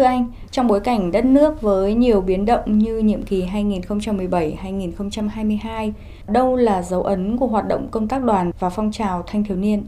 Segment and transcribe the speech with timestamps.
[0.00, 5.92] Thưa anh, trong bối cảnh đất nước với nhiều biến động như nhiệm kỳ 2017-2022,
[6.28, 9.56] đâu là dấu ấn của hoạt động công tác đoàn và phong trào thanh thiếu
[9.56, 9.82] niên?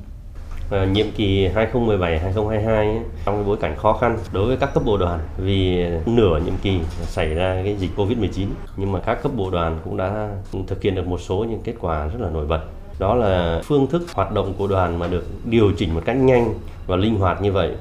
[0.71, 5.21] À, nhiệm kỳ 2017-2022 trong bối cảnh khó khăn đối với các cấp bộ đoàn
[5.37, 9.79] vì nửa nhiệm kỳ xảy ra cái dịch Covid-19 nhưng mà các cấp bộ đoàn
[9.85, 10.29] cũng đã
[10.67, 12.61] thực hiện được một số những kết quả rất là nổi bật
[12.99, 16.55] đó là phương thức hoạt động của đoàn mà được điều chỉnh một cách nhanh
[16.87, 17.73] và linh hoạt như vậy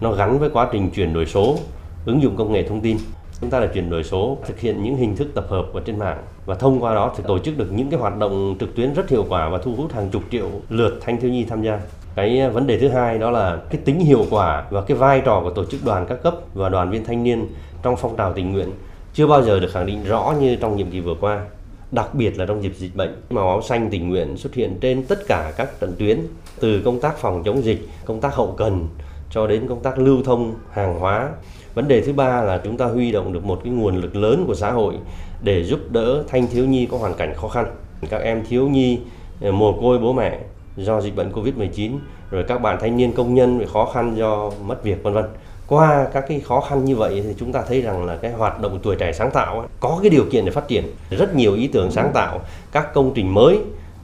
[0.00, 1.58] nó gắn với quá trình chuyển đổi số
[2.06, 2.96] ứng dụng công nghệ thông tin.
[3.40, 5.98] Chúng ta là chuyển đổi số, thực hiện những hình thức tập hợp ở trên
[5.98, 8.94] mạng và thông qua đó thì tổ chức được những cái hoạt động trực tuyến
[8.94, 11.80] rất hiệu quả và thu hút hàng chục triệu lượt thanh thiếu nhi tham gia.
[12.14, 15.22] Cái à, vấn đề thứ hai đó là cái tính hiệu quả và cái vai
[15.24, 17.46] trò của tổ chức đoàn các cấp và đoàn viên thanh niên
[17.82, 18.68] trong phong trào tình nguyện
[19.14, 21.44] chưa bao giờ được khẳng định rõ như trong nhiệm kỳ vừa qua,
[21.92, 23.22] đặc biệt là trong dịp dịch bệnh.
[23.30, 26.20] Màu áo xanh tình nguyện xuất hiện trên tất cả các trận tuyến,
[26.60, 28.88] từ công tác phòng chống dịch, công tác hậu cần
[29.30, 31.30] cho đến công tác lưu thông hàng hóa.
[31.74, 34.44] Vấn đề thứ ba là chúng ta huy động được một cái nguồn lực lớn
[34.46, 34.94] của xã hội
[35.42, 37.66] để giúp đỡ thanh thiếu nhi có hoàn cảnh khó khăn.
[38.10, 38.98] Các em thiếu nhi
[39.40, 40.38] ờ, mồ côi bố mẹ
[40.76, 41.98] do dịch bệnh Covid-19
[42.30, 45.24] rồi các bạn thanh niên công nhân bị khó khăn do mất việc vân vân.
[45.66, 48.60] Qua các cái khó khăn như vậy thì chúng ta thấy rằng là cái hoạt
[48.60, 50.84] động tuổi trẻ sáng tạo ấy, có cái điều kiện để phát triển.
[51.10, 52.40] Rất nhiều ý tưởng sáng tạo
[52.72, 53.58] các công trình mới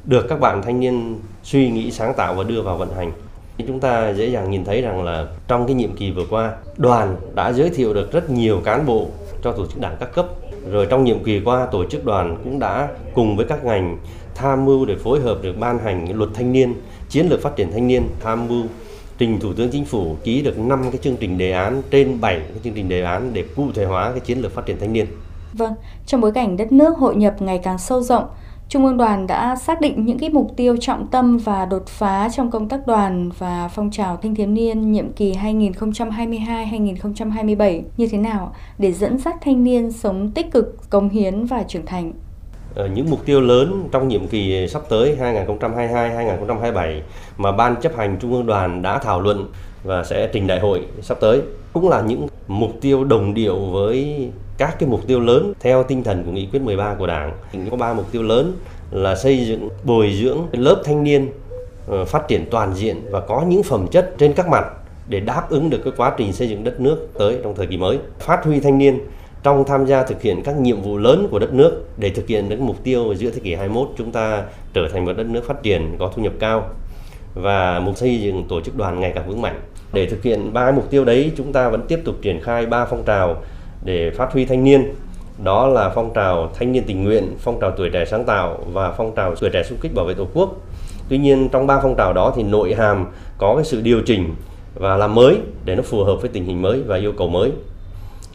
[0.04, 3.12] được các bạn thanh niên suy nghĩ sáng tạo và đưa vào vận hành
[3.58, 7.16] chúng ta dễ dàng nhìn thấy rằng là trong cái nhiệm kỳ vừa qua đoàn
[7.34, 9.06] đã giới thiệu được rất nhiều cán bộ
[9.42, 10.26] cho tổ chức đảng các cấp
[10.70, 13.98] rồi trong nhiệm kỳ qua tổ chức đoàn cũng đã cùng với các ngành
[14.34, 16.74] tham mưu để phối hợp được ban hành luật thanh niên
[17.08, 18.64] chiến lược phát triển thanh niên tham mưu
[19.18, 22.38] trình thủ tướng chính phủ ký được 5 cái chương trình đề án trên 7
[22.38, 24.92] cái chương trình đề án để cụ thể hóa cái chiến lược phát triển thanh
[24.92, 25.06] niên.
[25.52, 25.74] Vâng,
[26.06, 28.24] trong bối cảnh đất nước hội nhập ngày càng sâu rộng,
[28.72, 32.28] Trung ương đoàn đã xác định những cái mục tiêu trọng tâm và đột phá
[32.36, 38.18] trong công tác đoàn và phong trào thanh thiếu niên nhiệm kỳ 2022-2027 như thế
[38.18, 42.12] nào để dẫn dắt thanh niên sống tích cực, cống hiến và trưởng thành.
[42.74, 47.00] Ờ, những mục tiêu lớn trong nhiệm kỳ sắp tới 2022-2027
[47.36, 49.48] mà Ban chấp hành Trung ương đoàn đã thảo luận
[49.84, 51.42] và sẽ trình đại hội sắp tới
[51.72, 54.28] cũng là những mục tiêu đồng điệu với
[54.62, 57.32] các cái mục tiêu lớn theo tinh thần của nghị quyết 13 của Đảng.
[57.70, 58.52] Có ba mục tiêu lớn
[58.90, 61.28] là xây dựng, bồi dưỡng lớp thanh niên
[61.88, 64.64] ờ, phát triển toàn diện và có những phẩm chất trên các mặt
[65.08, 67.76] để đáp ứng được cái quá trình xây dựng đất nước tới trong thời kỳ
[67.76, 67.98] mới.
[68.18, 69.00] Phát huy thanh niên
[69.42, 72.48] trong tham gia thực hiện các nhiệm vụ lớn của đất nước để thực hiện
[72.48, 74.42] được mục tiêu giữa thế kỷ 21 chúng ta
[74.74, 76.68] trở thành một đất nước phát triển có thu nhập cao
[77.34, 79.60] và mục xây dựng tổ chức đoàn ngày càng vững mạnh.
[79.92, 82.84] Để thực hiện ba mục tiêu đấy, chúng ta vẫn tiếp tục triển khai ba
[82.84, 83.42] phong trào
[83.84, 84.94] để phát huy thanh niên
[85.44, 88.92] đó là phong trào thanh niên tình nguyện, phong trào tuổi trẻ sáng tạo và
[88.92, 90.56] phong trào tuổi trẻ xung kích bảo vệ tổ quốc.
[91.08, 93.06] Tuy nhiên trong ba phong trào đó thì nội hàm
[93.38, 94.34] có cái sự điều chỉnh
[94.74, 97.50] và làm mới để nó phù hợp với tình hình mới và yêu cầu mới.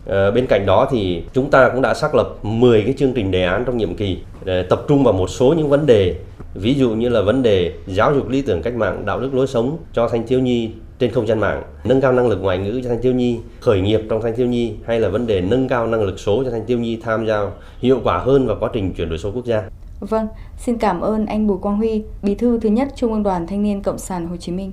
[0.10, 3.32] À, bên cạnh đó thì chúng ta cũng đã xác lập 10 cái chương trình
[3.32, 6.16] đề án trong nhiệm kỳ để tập trung vào một số những vấn đề
[6.54, 9.48] ví dụ như là vấn đề giáo dục lý tưởng cách mạng đạo đức lối
[9.48, 12.82] sống cho thanh thiếu nhi trên không gian mạng nâng cao năng lực ngoại ngữ
[12.84, 15.68] cho thanh thiếu nhi khởi nghiệp trong thanh thiếu nhi hay là vấn đề nâng
[15.68, 17.50] cao năng lực số cho thanh thiếu nhi tham gia
[17.80, 19.64] hiệu quả hơn vào quá trình chuyển đổi số quốc gia
[20.00, 20.28] Vâng,
[20.58, 23.64] xin cảm ơn anh Bùi Quang Huy, Bí thư thứ nhất Trung ương Đoàn Thanh
[23.64, 24.72] niên Cộng sản Hồ Chí Minh.